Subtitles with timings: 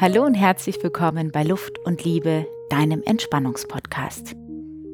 [0.00, 4.36] Hallo und herzlich willkommen bei Luft und Liebe, deinem Entspannungspodcast.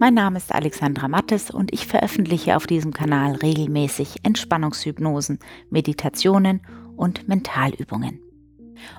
[0.01, 6.63] Mein Name ist Alexandra Mattes und ich veröffentliche auf diesem Kanal regelmäßig Entspannungshypnosen, Meditationen
[6.97, 8.19] und Mentalübungen.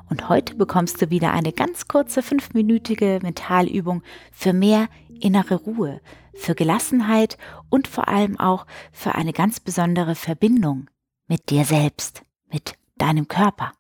[0.08, 6.02] Und heute bekommst du wieder eine ganz kurze fünfminütige Mentalübung für mehr innere Ruhe,
[6.36, 7.40] für Gelassenheit
[7.72, 10.88] und vor allem auch für eine ganz besondere Verbindung
[11.28, 13.72] mit dir selbst, mit deinem Körper.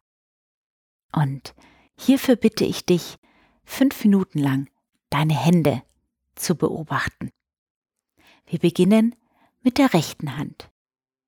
[1.13, 1.53] Und
[1.98, 3.17] hierfür bitte ich dich,
[3.63, 4.70] fünf Minuten lang
[5.09, 5.81] deine Hände
[6.36, 7.31] zu beobachten.
[8.45, 9.16] Wir beginnen
[9.63, 10.70] mit der rechten Hand.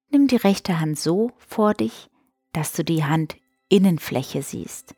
[0.09, 2.09] Nimm die rechte Hand so vor dich,
[2.53, 4.93] dass du die Handinnenfläche siehst.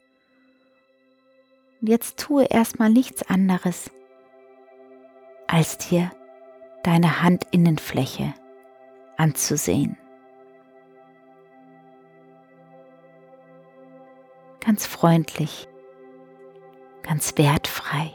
[1.80, 3.90] Und jetzt tue erstmal nichts anderes,
[5.46, 6.10] als dir
[6.84, 8.34] deine Handinnenfläche
[9.16, 9.96] anzusehen.
[14.60, 15.68] Ganz freundlich,
[17.02, 18.12] ganz wertfrei.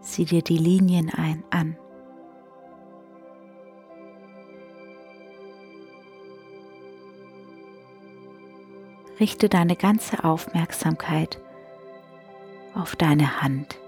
[0.00, 1.76] Sieh dir die Linien ein an.
[9.20, 11.40] Richte deine ganze Aufmerksamkeit
[12.74, 13.78] auf deine Hand.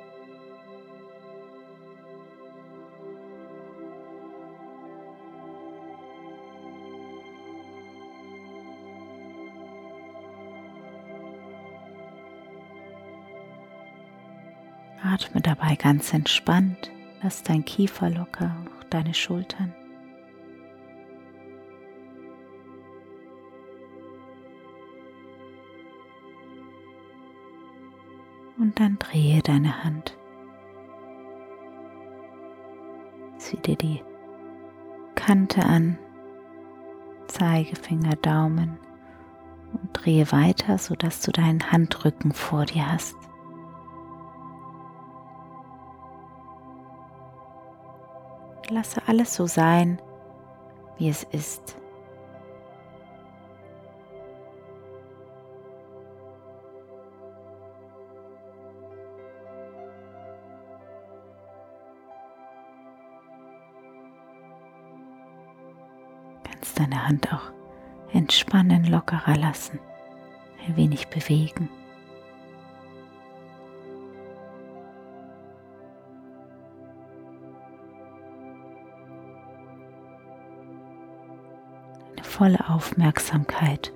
[15.03, 16.91] Atme dabei ganz entspannt.
[17.23, 19.75] Lass dein Kiefer locker, auch deine Schultern.
[28.59, 30.17] Und dann drehe deine Hand.
[33.39, 34.03] Sieh dir die
[35.15, 35.98] Kante an,
[37.27, 38.78] Zeigefinger, Daumen
[39.72, 43.17] und drehe weiter, sodass du deinen Handrücken vor dir hast.
[48.72, 50.00] Lasse alles so sein,
[50.97, 51.76] wie es ist.
[66.44, 67.50] Kannst deine Hand auch
[68.12, 69.81] entspannen, lockerer lassen,
[70.64, 71.69] ein wenig bewegen.
[82.41, 83.93] Volle Aufmerksamkeit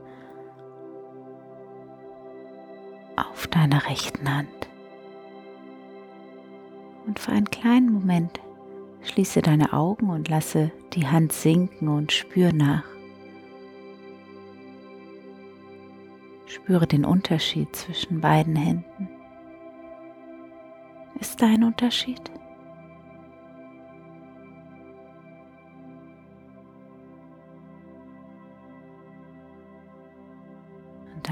[3.16, 4.69] auf deiner rechten Hand.
[7.06, 8.41] Und für einen kleinen Moment
[9.00, 12.84] schließe deine Augen und lasse die Hand sinken und spüre nach.
[16.44, 19.09] Spüre den Unterschied zwischen beiden Händen.
[21.19, 22.34] Ist da ein Unterschied?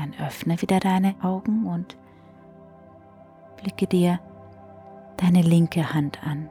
[0.03, 1.97] Dann öffne wieder deine Augen und
[3.57, 4.19] blicke dir
[5.17, 6.49] deine linke Hand an.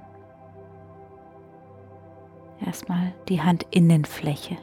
[2.65, 4.57] Erstmal die Handinnenfläche.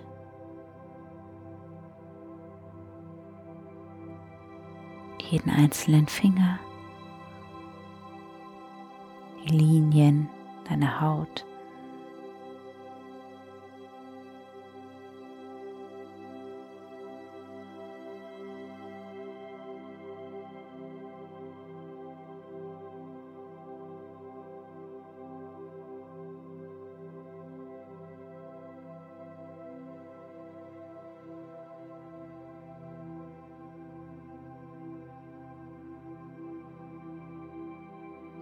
[5.31, 6.59] Jeden einzelnen Finger,
[9.45, 10.31] die Linien
[10.67, 11.45] deiner Haut.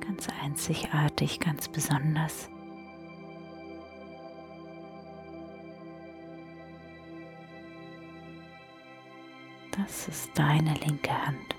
[0.06, 2.48] Ganz einzigartig, ganz besonders.
[9.72, 11.55] Das ist deine linke Hand.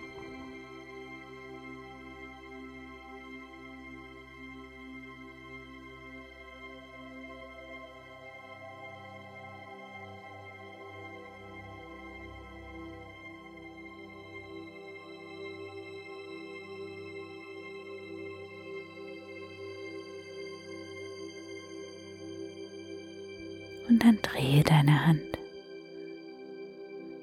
[23.89, 25.37] und dann drehe deine Hand.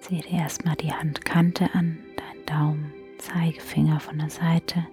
[0.01, 4.87] Sieh dir erstmal die Handkante an, dein Daumen, Zeigefinger von der Seite.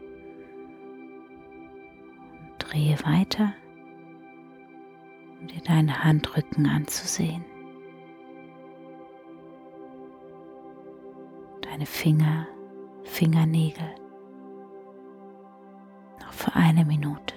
[2.43, 3.53] Und drehe weiter,
[5.39, 7.43] um dir deinen Handrücken anzusehen.
[11.61, 12.47] Deine Finger,
[13.03, 13.95] Fingernägel.
[16.21, 17.30] Noch für eine Minute.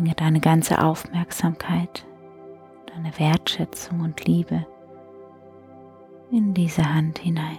[0.00, 2.06] Bringe deine ganze Aufmerksamkeit,
[2.86, 4.66] deine Wertschätzung und Liebe
[6.30, 7.58] in diese Hand hinein.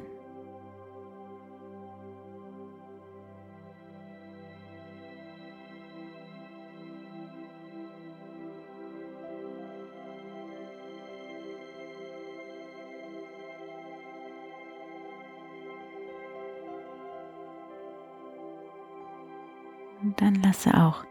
[20.01, 21.05] Und dann lasse auch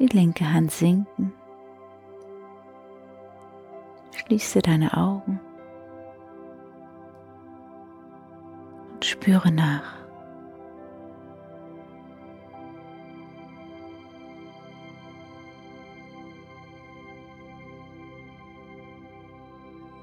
[0.00, 1.32] die linke Hand sinken.
[4.16, 5.38] Schließe deine Augen
[8.94, 10.00] und spüre nach.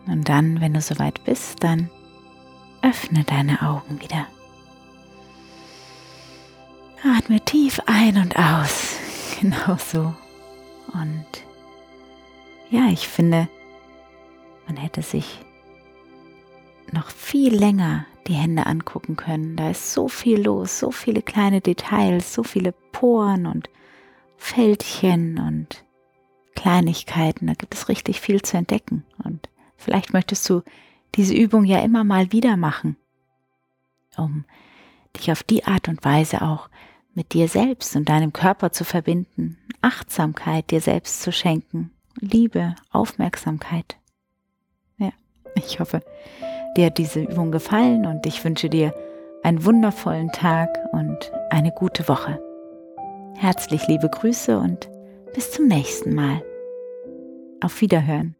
[0.05, 1.89] Und dann, wenn du soweit bist, dann
[2.81, 4.27] öffne deine Augen wieder.
[7.03, 9.06] Atme tief ein und aus.
[9.39, 10.13] Genau so.
[10.93, 11.25] Und
[12.69, 13.47] ja, ich finde,
[14.65, 15.39] man hätte sich
[16.91, 19.55] noch viel länger die Hände angucken können.
[19.55, 23.69] Da ist so viel los, so viele kleine Details, so viele Poren und
[24.37, 25.85] Fältchen und
[26.55, 27.47] Kleinigkeiten.
[27.47, 29.05] Da gibt es richtig viel zu entdecken.
[29.23, 30.63] Und vielleicht möchtest du
[31.15, 32.97] diese Übung ja immer mal wieder machen,
[34.17, 34.45] um
[35.15, 36.69] dich auf die Art und Weise auch
[37.17, 43.97] mit dir selbst und deinem Körper zu verbinden, Achtsamkeit dir selbst zu schenken, Liebe, Aufmerksamkeit.
[44.99, 45.09] Ja,
[45.55, 46.01] ich hoffe,
[46.77, 48.93] dir hat diese Übung gefallen und ich wünsche dir
[49.41, 52.39] einen wundervollen Tag und eine gute Woche.
[53.35, 54.87] Herzlich liebe Grüße und
[55.33, 56.43] bis zum nächsten Mal.
[57.61, 58.36] Auf Wiederhören.